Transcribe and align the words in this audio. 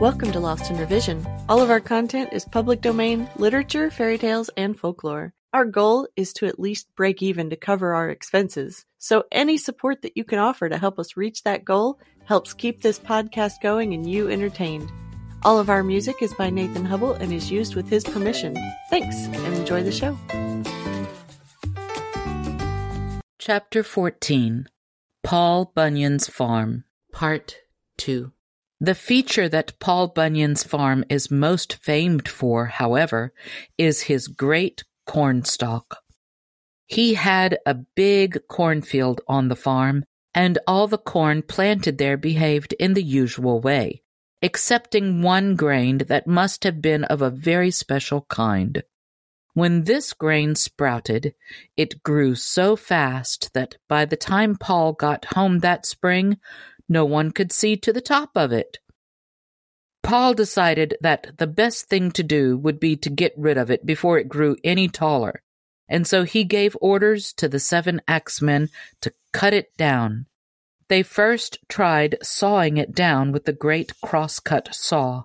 Welcome 0.00 0.30
to 0.32 0.40
Lost 0.40 0.70
in 0.70 0.76
Revision. 0.76 1.26
All 1.48 1.62
of 1.62 1.70
our 1.70 1.80
content 1.80 2.28
is 2.34 2.44
public 2.44 2.82
domain, 2.82 3.30
literature, 3.36 3.90
fairy 3.90 4.18
tales, 4.18 4.50
and 4.54 4.78
folklore. 4.78 5.32
Our 5.54 5.64
goal 5.64 6.06
is 6.16 6.34
to 6.34 6.44
at 6.44 6.60
least 6.60 6.94
break 6.96 7.22
even 7.22 7.48
to 7.48 7.56
cover 7.56 7.94
our 7.94 8.10
expenses. 8.10 8.84
So 8.98 9.24
any 9.32 9.56
support 9.56 10.02
that 10.02 10.14
you 10.14 10.22
can 10.22 10.38
offer 10.38 10.68
to 10.68 10.76
help 10.76 10.98
us 10.98 11.16
reach 11.16 11.44
that 11.44 11.64
goal 11.64 11.98
helps 12.26 12.52
keep 12.52 12.82
this 12.82 12.98
podcast 12.98 13.62
going 13.62 13.94
and 13.94 14.06
you 14.06 14.28
entertained. 14.28 14.92
All 15.42 15.58
of 15.58 15.70
our 15.70 15.82
music 15.82 16.16
is 16.20 16.34
by 16.34 16.50
Nathan 16.50 16.84
Hubble 16.84 17.14
and 17.14 17.32
is 17.32 17.50
used 17.50 17.74
with 17.74 17.88
his 17.88 18.04
permission. 18.04 18.54
Thanks 18.90 19.16
and 19.16 19.54
enjoy 19.54 19.82
the 19.82 19.92
show. 19.92 20.18
Chapter 23.38 23.82
14 23.82 24.68
Paul 25.24 25.72
Bunyan's 25.74 26.28
Farm 26.28 26.84
Part 27.12 27.56
2 27.96 28.32
The 28.80 28.94
feature 28.94 29.48
that 29.48 29.78
Paul 29.80 30.08
Bunyan's 30.08 30.62
farm 30.62 31.04
is 31.08 31.30
most 31.30 31.82
famed 31.82 32.28
for, 32.28 32.66
however, 32.66 33.32
is 33.78 34.02
his 34.02 34.28
great 34.28 34.84
cornstalk. 35.06 35.98
He 36.86 37.14
had 37.14 37.58
a 37.64 37.74
big 37.74 38.46
cornfield 38.48 39.22
on 39.26 39.48
the 39.48 39.56
farm, 39.56 40.04
and 40.34 40.58
all 40.66 40.88
the 40.88 40.98
corn 40.98 41.40
planted 41.42 41.96
there 41.96 42.18
behaved 42.18 42.74
in 42.74 42.92
the 42.92 43.02
usual 43.02 43.60
way, 43.60 44.02
excepting 44.42 45.22
one 45.22 45.56
grain 45.56 45.98
that 46.08 46.26
must 46.26 46.62
have 46.64 46.82
been 46.82 47.04
of 47.04 47.22
a 47.22 47.30
very 47.30 47.70
special 47.70 48.26
kind. 48.28 48.82
When 49.54 49.84
this 49.84 50.12
grain 50.12 50.54
sprouted, 50.54 51.32
it 51.78 52.02
grew 52.02 52.34
so 52.34 52.76
fast 52.76 53.54
that 53.54 53.76
by 53.88 54.04
the 54.04 54.18
time 54.18 54.56
Paul 54.56 54.92
got 54.92 55.24
home 55.32 55.60
that 55.60 55.86
spring, 55.86 56.36
no 56.88 57.04
one 57.04 57.30
could 57.30 57.52
see 57.52 57.76
to 57.76 57.92
the 57.92 58.00
top 58.00 58.30
of 58.34 58.52
it. 58.52 58.78
Paul 60.02 60.34
decided 60.34 60.96
that 61.00 61.38
the 61.38 61.48
best 61.48 61.88
thing 61.88 62.12
to 62.12 62.22
do 62.22 62.56
would 62.56 62.78
be 62.78 62.96
to 62.96 63.10
get 63.10 63.34
rid 63.36 63.58
of 63.58 63.70
it 63.70 63.84
before 63.84 64.18
it 64.18 64.28
grew 64.28 64.56
any 64.62 64.86
taller, 64.88 65.42
and 65.88 66.06
so 66.06 66.22
he 66.22 66.44
gave 66.44 66.76
orders 66.80 67.32
to 67.34 67.48
the 67.48 67.58
seven 67.58 68.00
axemen 68.06 68.68
to 69.00 69.12
cut 69.32 69.52
it 69.52 69.76
down. 69.76 70.26
They 70.88 71.02
first 71.02 71.58
tried 71.68 72.18
sawing 72.22 72.76
it 72.76 72.94
down 72.94 73.32
with 73.32 73.46
the 73.46 73.52
great 73.52 74.00
crosscut 74.00 74.72
saw, 74.72 75.24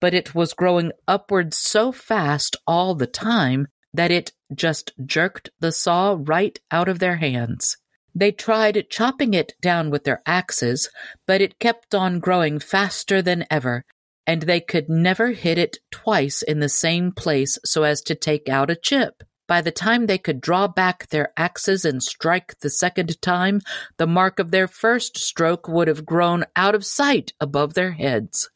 but 0.00 0.14
it 0.14 0.34
was 0.34 0.54
growing 0.54 0.90
upward 1.06 1.54
so 1.54 1.92
fast 1.92 2.56
all 2.66 2.94
the 2.94 3.06
time 3.06 3.68
that 3.94 4.10
it 4.10 4.32
just 4.52 4.92
jerked 5.04 5.50
the 5.60 5.72
saw 5.72 6.16
right 6.18 6.58
out 6.70 6.88
of 6.88 6.98
their 6.98 7.16
hands. 7.16 7.76
They 8.18 8.32
tried 8.32 8.86
chopping 8.88 9.34
it 9.34 9.52
down 9.60 9.90
with 9.90 10.04
their 10.04 10.22
axes, 10.24 10.88
but 11.26 11.42
it 11.42 11.58
kept 11.58 11.94
on 11.94 12.18
growing 12.18 12.58
faster 12.58 13.20
than 13.20 13.44
ever, 13.50 13.84
and 14.26 14.40
they 14.40 14.58
could 14.58 14.88
never 14.88 15.32
hit 15.32 15.58
it 15.58 15.76
twice 15.90 16.40
in 16.40 16.60
the 16.60 16.70
same 16.70 17.12
place 17.12 17.58
so 17.62 17.82
as 17.82 18.00
to 18.04 18.14
take 18.14 18.48
out 18.48 18.70
a 18.70 18.74
chip. 18.74 19.22
By 19.46 19.60
the 19.60 19.70
time 19.70 20.06
they 20.06 20.16
could 20.16 20.40
draw 20.40 20.66
back 20.66 21.08
their 21.08 21.34
axes 21.36 21.84
and 21.84 22.02
strike 22.02 22.58
the 22.60 22.70
second 22.70 23.20
time, 23.20 23.60
the 23.98 24.06
mark 24.06 24.38
of 24.38 24.50
their 24.50 24.66
first 24.66 25.18
stroke 25.18 25.68
would 25.68 25.86
have 25.86 26.06
grown 26.06 26.46
out 26.56 26.74
of 26.74 26.86
sight 26.86 27.34
above 27.38 27.74
their 27.74 27.92
heads. 27.92 28.48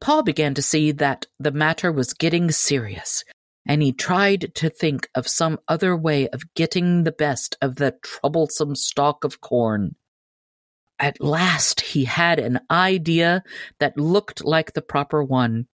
Paul 0.00 0.22
began 0.22 0.54
to 0.54 0.62
see 0.62 0.90
that 0.90 1.26
the 1.38 1.52
matter 1.52 1.92
was 1.92 2.14
getting 2.14 2.50
serious, 2.50 3.24
and 3.66 3.82
he 3.82 3.92
tried 3.92 4.54
to 4.54 4.68
think 4.68 5.08
of 5.14 5.28
some 5.28 5.58
other 5.68 5.96
way 5.96 6.28
of 6.28 6.54
getting 6.54 7.04
the 7.04 7.12
best 7.12 7.56
of 7.62 7.76
the 7.76 7.94
troublesome 8.02 8.74
stalk 8.74 9.24
of 9.24 9.40
corn. 9.40 9.94
At 10.98 11.20
last 11.20 11.80
he 11.80 12.04
had 12.04 12.38
an 12.38 12.60
idea 12.70 13.42
that 13.78 13.98
looked 13.98 14.44
like 14.44 14.72
the 14.72 14.82
proper 14.82 15.22
one, 15.22 15.66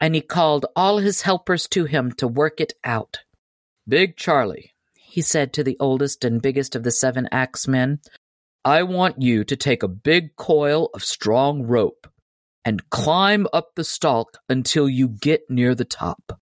and 0.00 0.14
he 0.14 0.20
called 0.20 0.66
all 0.74 0.98
his 0.98 1.22
helpers 1.22 1.66
to 1.68 1.84
him 1.84 2.12
to 2.12 2.28
work 2.28 2.60
it 2.60 2.74
out. 2.84 3.20
Big 3.88 4.16
Charlie, 4.16 4.72
he 4.94 5.22
said 5.22 5.52
to 5.54 5.64
the 5.64 5.76
oldest 5.80 6.24
and 6.24 6.42
biggest 6.42 6.74
of 6.74 6.82
the 6.82 6.90
seven 6.90 7.28
axemen, 7.32 8.00
I 8.64 8.82
want 8.82 9.22
you 9.22 9.44
to 9.44 9.56
take 9.56 9.82
a 9.82 9.88
big 9.88 10.36
coil 10.36 10.90
of 10.92 11.04
strong 11.04 11.62
rope 11.62 12.06
and 12.64 12.90
climb 12.90 13.46
up 13.52 13.76
the 13.76 13.84
stalk 13.84 14.38
until 14.48 14.88
you 14.88 15.08
get 15.08 15.42
near 15.48 15.74
the 15.74 15.84
top. 15.84 16.40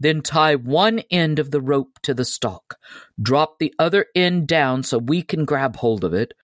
Then 0.00 0.22
tie 0.22 0.54
one 0.54 1.00
end 1.10 1.38
of 1.38 1.50
the 1.50 1.60
rope 1.60 1.98
to 2.02 2.14
the 2.14 2.24
stalk, 2.24 2.78
drop 3.20 3.58
the 3.58 3.74
other 3.78 4.06
end 4.14 4.46
down 4.46 4.82
so 4.82 4.98
we 4.98 5.22
can 5.22 5.44
grab 5.44 5.76
hold 5.76 6.04
of 6.04 6.14
it, 6.14 6.34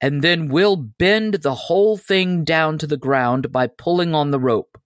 and 0.00 0.20
then 0.22 0.48
we'll 0.48 0.76
bend 0.76 1.34
the 1.34 1.54
whole 1.54 1.96
thing 1.96 2.44
down 2.44 2.78
to 2.78 2.86
the 2.86 2.96
ground 2.96 3.52
by 3.52 3.68
pulling 3.68 4.14
on 4.14 4.30
the 4.30 4.40
rope. 4.40 4.78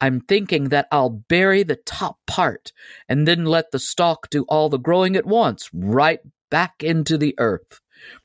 I'm 0.00 0.20
thinking 0.20 0.68
that 0.68 0.88
I'll 0.92 1.10
bury 1.10 1.62
the 1.62 1.76
top 1.76 2.18
part 2.26 2.72
and 3.08 3.26
then 3.26 3.44
let 3.44 3.70
the 3.70 3.78
stalk 3.78 4.30
do 4.30 4.44
all 4.48 4.68
the 4.68 4.78
growing 4.78 5.16
at 5.16 5.26
once, 5.26 5.70
right 5.72 6.20
back 6.50 6.82
into 6.82 7.18
the 7.18 7.34
earth. 7.38 7.80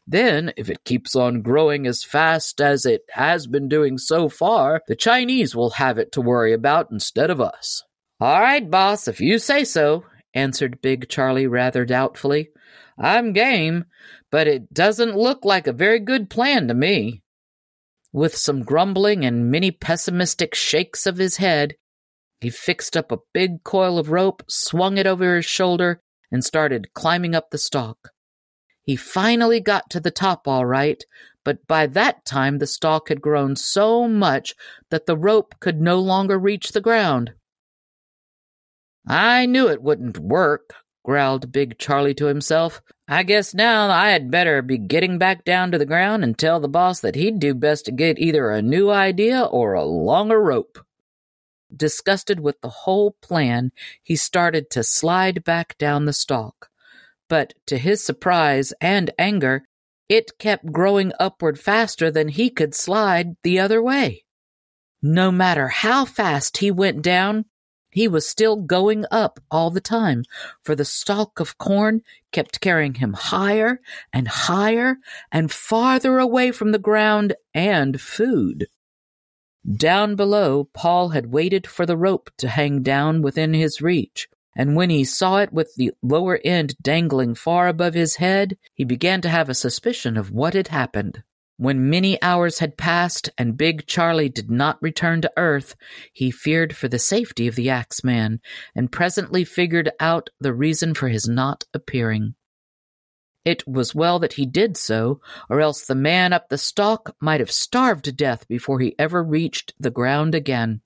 Then, 0.06 0.52
if 0.58 0.70
it 0.70 0.84
keeps 0.84 1.16
on 1.16 1.42
growing 1.42 1.88
as 1.88 2.04
fast 2.04 2.60
as 2.60 2.86
it 2.86 3.04
has 3.12 3.48
been 3.48 3.70
doing 3.70 3.98
so 3.98 4.28
far, 4.30 4.82
the 4.88 4.96
Chinese 4.96 5.56
will 5.56 5.72
have 5.72 5.98
it 5.98 6.12
to 6.12 6.22
worry 6.22 6.54
about 6.54 6.92
instead 6.92 7.30
of 7.30 7.40
us. 7.40 7.84
All 8.22 8.40
right, 8.40 8.70
boss, 8.70 9.08
if 9.08 9.20
you 9.20 9.40
say 9.40 9.64
so, 9.64 10.06
answered 10.36 10.80
Big 10.80 11.10
Charlie 11.10 11.48
rather 11.48 11.86
doubtfully. 11.86 12.50
I'm 12.96 13.34
game, 13.34 13.86
but 14.30 14.46
it 14.46 14.72
doesn't 14.72 15.18
look 15.18 15.44
like 15.44 15.66
a 15.66 15.74
very 15.74 15.98
good 15.98 16.30
plan 16.30 16.68
to 16.68 16.76
me. 16.76 17.24
With 18.14 18.36
some 18.38 18.62
grumbling 18.62 19.26
and 19.26 19.50
many 19.50 19.72
pessimistic 19.72 20.54
shakes 20.54 21.08
of 21.08 21.18
his 21.18 21.38
head, 21.38 21.74
he 22.40 22.52
fixed 22.52 22.96
up 22.96 23.12
a 23.12 23.18
big 23.34 23.64
coil 23.64 23.98
of 23.98 24.12
rope, 24.12 24.44
swung 24.48 25.00
it 25.00 25.08
over 25.08 25.38
his 25.38 25.46
shoulder, 25.46 26.00
and 26.32 26.46
started 26.46 26.94
climbing 26.94 27.34
up 27.34 27.50
the 27.50 27.58
stalk. 27.58 28.12
He 28.84 28.96
finally 28.96 29.60
got 29.60 29.90
to 29.90 30.00
the 30.00 30.12
top 30.12 30.48
all 30.48 30.68
right, 30.68 31.04
but 31.44 31.66
by 31.66 31.88
that 31.88 32.24
time 32.24 32.60
the 32.60 32.68
stalk 32.68 33.10
had 33.10 33.20
grown 33.20 33.56
so 33.56 34.08
much 34.08 34.54
that 34.92 35.08
the 35.08 35.18
rope 35.18 35.56
could 35.60 35.82
no 35.82 35.98
longer 35.98 36.38
reach 36.38 36.74
the 36.74 36.82
ground. 36.82 37.34
I 39.08 39.46
knew 39.46 39.68
it 39.68 39.82
wouldn't 39.82 40.20
work, 40.20 40.74
growled 41.04 41.52
Big 41.52 41.78
Charlie 41.78 42.14
to 42.16 42.26
himself. 42.26 42.82
I 43.08 43.24
guess 43.24 43.54
now 43.54 43.90
I 43.90 44.12
had 44.12 44.32
better 44.32 44.62
be 44.62 44.78
getting 44.78 45.18
back 45.18 45.44
down 45.44 45.72
to 45.72 45.78
the 45.78 45.86
ground 45.86 46.24
and 46.24 46.38
tell 46.38 46.60
the 46.60 46.68
boss 46.68 47.02
that 47.02 47.16
he'd 47.16 47.40
do 47.40 47.54
best 47.54 47.86
to 47.86 47.92
get 47.92 48.20
either 48.20 48.50
a 48.50 48.62
new 48.62 48.90
idea 48.90 49.44
or 49.44 49.74
a 49.74 49.84
longer 49.84 50.42
rope. 50.42 50.80
Disgusted 51.76 52.40
with 52.40 52.62
the 52.62 52.70
whole 52.70 53.16
plan, 53.22 53.72
he 54.04 54.16
started 54.16 54.70
to 54.72 54.84
slide 54.84 55.44
back 55.44 55.78
down 55.78 56.06
the 56.06 56.14
stalk. 56.14 56.70
But 57.28 57.54
to 57.68 57.78
his 57.78 58.04
surprise 58.04 58.74
and 58.82 59.12
anger, 59.18 59.64
it 60.10 60.38
kept 60.38 60.74
growing 60.74 61.14
upward 61.20 61.58
faster 61.58 62.12
than 62.12 62.28
he 62.28 62.50
could 62.50 62.76
slide 62.76 63.38
the 63.44 63.60
other 63.60 63.82
way. 63.82 64.26
No 65.02 65.32
matter 65.32 65.70
how 65.70 66.06
fast 66.06 66.58
he 66.58 66.70
went 66.70 67.02
down, 67.02 67.46
he 67.92 68.08
was 68.08 68.28
still 68.28 68.56
going 68.56 69.06
up 69.12 69.40
all 69.52 69.70
the 69.70 69.82
time, 69.82 70.24
for 70.64 70.76
the 70.76 70.86
stalk 70.86 71.40
of 71.40 71.58
corn 71.58 72.02
kept 72.32 72.62
carrying 72.62 72.96
him 72.96 73.14
higher 73.14 73.80
and 74.12 74.28
higher 74.28 74.98
and 75.32 75.52
farther 75.52 76.18
away 76.18 76.52
from 76.52 76.72
the 76.72 76.80
ground 76.80 77.36
and 77.54 78.02
food. 78.02 78.68
Down 79.70 80.16
below, 80.16 80.70
Paul 80.74 81.10
had 81.10 81.32
waited 81.32 81.68
for 81.68 81.86
the 81.86 81.98
rope 81.98 82.32
to 82.38 82.48
hang 82.48 82.82
down 82.82 83.22
within 83.22 83.54
his 83.54 83.82
reach, 83.82 84.28
and 84.56 84.76
when 84.76 84.90
he 84.90 85.04
saw 85.04 85.38
it 85.38 85.54
with 85.54 85.76
the 85.76 85.92
lower 86.02 86.40
end 86.44 86.76
dangling 86.82 87.36
far 87.36 87.68
above 87.68 87.94
his 87.94 88.16
head, 88.16 88.58
he 88.74 88.84
began 88.84 89.22
to 89.22 89.30
have 89.30 89.50
a 89.50 89.54
suspicion 89.54 90.18
of 90.18 90.32
what 90.32 90.56
had 90.56 90.70
happened. 90.70 91.24
When 91.62 91.92
many 91.92 92.20
hours 92.24 92.58
had 92.58 92.76
passed 92.76 93.30
and 93.38 93.56
Big 93.56 93.86
Charlie 93.86 94.30
did 94.30 94.50
not 94.50 94.82
return 94.82 95.22
to 95.22 95.32
Earth, 95.38 95.76
he 96.12 96.32
feared 96.32 96.76
for 96.76 96.88
the 96.88 96.98
safety 96.98 97.48
of 97.48 97.54
the 97.54 97.70
Axeman, 97.70 98.42
and 98.74 98.92
presently 98.92 99.44
figured 99.44 99.92
out 100.00 100.32
the 100.40 100.56
reason 100.56 100.96
for 100.96 101.08
his 101.08 101.28
not 101.28 101.66
appearing. 101.72 102.34
It 103.46 103.68
was 103.68 103.94
well 103.94 104.18
that 104.18 104.34
he 104.34 104.48
did 104.48 104.76
so, 104.76 105.22
or 105.52 105.62
else 105.62 105.86
the 105.86 105.94
man 105.94 106.34
up 106.34 106.50
the 106.50 106.58
stalk 106.58 107.16
might 107.22 107.40
have 107.42 107.52
starved 107.52 108.06
to 108.06 108.12
death 108.12 108.48
before 108.48 108.80
he 108.80 108.96
ever 108.98 109.24
reached 109.24 109.76
the 109.80 109.92
ground 109.92 110.34
again. 110.34 110.82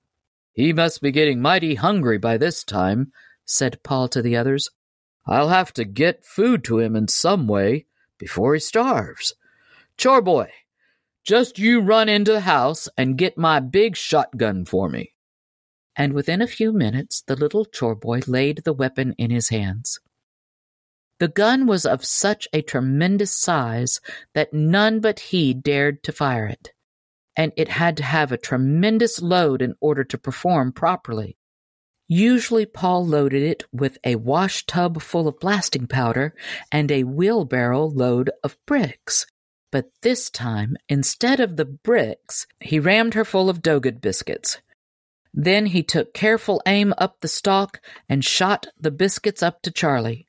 He 0.52 0.74
must 0.74 1.00
be 1.00 1.10
getting 1.10 1.40
mighty 1.40 1.76
hungry 1.76 2.18
by 2.18 2.36
this 2.36 2.62
time, 2.62 3.12
said 3.46 3.82
Paul 3.82 4.08
to 4.08 4.20
the 4.20 4.36
others. 4.36 4.68
I'll 5.26 5.48
have 5.48 5.72
to 5.72 5.86
get 5.86 6.26
food 6.26 6.64
to 6.64 6.80
him 6.80 6.94
in 6.94 7.08
some 7.08 7.48
way 7.48 7.86
before 8.18 8.52
he 8.52 8.60
starves. 8.60 9.32
Chore 9.96 10.20
boy, 10.20 10.52
just 11.26 11.58
you 11.58 11.80
run 11.80 12.08
into 12.08 12.32
the 12.32 12.40
house 12.40 12.88
and 12.96 13.18
get 13.18 13.36
my 13.36 13.60
big 13.60 13.96
shotgun 13.96 14.64
for 14.64 14.88
me. 14.88 15.12
And 15.96 16.12
within 16.12 16.40
a 16.42 16.46
few 16.46 16.72
minutes, 16.72 17.22
the 17.26 17.36
little 17.36 17.64
chore 17.64 17.96
boy 17.96 18.20
laid 18.26 18.62
the 18.64 18.72
weapon 18.72 19.14
in 19.18 19.30
his 19.30 19.48
hands. 19.50 19.98
The 21.18 21.28
gun 21.28 21.66
was 21.66 21.86
of 21.86 22.04
such 22.04 22.46
a 22.52 22.62
tremendous 22.62 23.34
size 23.34 24.00
that 24.34 24.54
none 24.54 25.00
but 25.00 25.20
he 25.20 25.54
dared 25.54 26.02
to 26.04 26.12
fire 26.12 26.46
it. 26.46 26.72
and 27.36 27.52
it 27.56 27.68
had 27.68 27.96
to 27.98 28.02
have 28.02 28.32
a 28.32 28.38
tremendous 28.38 29.20
load 29.20 29.62
in 29.62 29.74
order 29.80 30.04
to 30.04 30.18
perform 30.18 30.72
properly. 30.72 31.36
Usually, 32.08 32.66
Paul 32.66 33.06
loaded 33.06 33.42
it 33.42 33.64
with 33.72 33.98
a 34.04 34.16
wash 34.16 34.64
tub 34.66 35.02
full 35.02 35.28
of 35.28 35.40
blasting 35.40 35.86
powder 35.86 36.34
and 36.70 36.90
a 36.90 37.04
wheelbarrow 37.04 37.84
load 37.86 38.30
of 38.44 38.56
bricks. 38.66 39.26
But 39.76 39.90
this 40.00 40.30
time, 40.30 40.78
instead 40.88 41.38
of 41.38 41.56
the 41.56 41.66
bricks, 41.66 42.46
he 42.60 42.80
rammed 42.80 43.12
her 43.12 43.26
full 43.26 43.50
of 43.50 43.60
Dogged 43.60 44.00
biscuits. 44.00 44.62
Then 45.34 45.66
he 45.66 45.82
took 45.82 46.14
careful 46.14 46.62
aim 46.64 46.94
up 46.96 47.20
the 47.20 47.28
stalk 47.28 47.82
and 48.08 48.24
shot 48.24 48.68
the 48.80 48.90
biscuits 48.90 49.42
up 49.42 49.60
to 49.60 49.70
Charlie. 49.70 50.28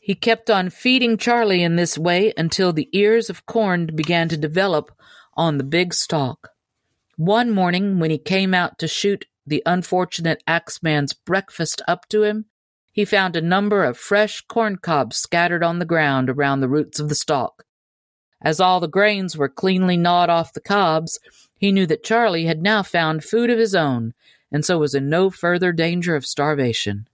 He 0.00 0.14
kept 0.14 0.48
on 0.48 0.70
feeding 0.70 1.18
Charlie 1.18 1.62
in 1.62 1.76
this 1.76 1.98
way 1.98 2.32
until 2.34 2.72
the 2.72 2.88
ears 2.92 3.28
of 3.28 3.44
corn 3.44 3.90
began 3.94 4.30
to 4.30 4.38
develop 4.38 4.90
on 5.34 5.58
the 5.58 5.62
big 5.62 5.92
stalk. 5.92 6.52
One 7.16 7.50
morning, 7.50 7.98
when 7.98 8.10
he 8.10 8.16
came 8.16 8.54
out 8.54 8.78
to 8.78 8.88
shoot 8.88 9.26
the 9.46 9.62
unfortunate 9.66 10.42
axeman's 10.46 11.12
breakfast 11.12 11.82
up 11.86 12.08
to 12.08 12.22
him, 12.22 12.46
he 12.90 13.04
found 13.04 13.36
a 13.36 13.42
number 13.42 13.84
of 13.84 13.98
fresh 13.98 14.40
corn 14.48 14.76
cobs 14.78 15.18
scattered 15.18 15.62
on 15.62 15.78
the 15.78 15.84
ground 15.84 16.30
around 16.30 16.60
the 16.60 16.70
roots 16.70 16.98
of 16.98 17.10
the 17.10 17.14
stalk. 17.14 17.64
As 18.40 18.60
all 18.60 18.80
the 18.80 18.88
grains 18.88 19.36
were 19.36 19.48
cleanly 19.48 19.96
gnawed 19.96 20.30
off 20.30 20.52
the 20.52 20.60
cobs, 20.60 21.18
he 21.56 21.72
knew 21.72 21.86
that 21.86 22.04
Charlie 22.04 22.46
had 22.46 22.62
now 22.62 22.82
found 22.82 23.24
food 23.24 23.50
of 23.50 23.58
his 23.58 23.74
own, 23.74 24.14
and 24.52 24.64
so 24.64 24.78
was 24.78 24.94
in 24.94 25.08
no 25.08 25.30
further 25.30 25.72
danger 25.72 26.14
of 26.14 26.24
starvation. 26.24 27.08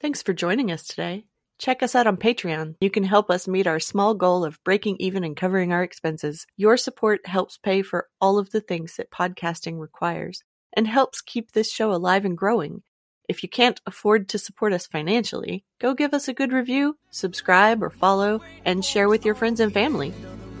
Thanks 0.00 0.22
for 0.22 0.32
joining 0.32 0.70
us 0.70 0.86
today. 0.86 1.26
Check 1.58 1.82
us 1.82 1.94
out 1.94 2.06
on 2.06 2.18
Patreon. 2.18 2.76
You 2.80 2.90
can 2.90 3.04
help 3.04 3.30
us 3.30 3.48
meet 3.48 3.66
our 3.66 3.80
small 3.80 4.14
goal 4.14 4.44
of 4.44 4.62
breaking 4.62 4.96
even 4.98 5.24
and 5.24 5.36
covering 5.36 5.72
our 5.72 5.82
expenses. 5.82 6.46
Your 6.56 6.76
support 6.76 7.26
helps 7.26 7.56
pay 7.56 7.82
for 7.82 8.08
all 8.20 8.38
of 8.38 8.50
the 8.50 8.60
things 8.60 8.96
that 8.96 9.10
podcasting 9.10 9.78
requires 9.78 10.42
and 10.74 10.86
helps 10.86 11.22
keep 11.22 11.52
this 11.52 11.72
show 11.72 11.92
alive 11.92 12.26
and 12.26 12.36
growing. 12.36 12.82
If 13.28 13.42
you 13.42 13.48
can't 13.48 13.80
afford 13.86 14.28
to 14.28 14.38
support 14.38 14.72
us 14.72 14.86
financially, 14.86 15.64
go 15.80 15.94
give 15.94 16.12
us 16.12 16.28
a 16.28 16.34
good 16.34 16.52
review, 16.52 16.98
subscribe 17.10 17.82
or 17.82 17.90
follow, 17.90 18.42
and 18.64 18.84
share 18.84 19.08
with 19.08 19.24
your 19.24 19.34
friends 19.34 19.58
and 19.58 19.72
family. 19.72 20.14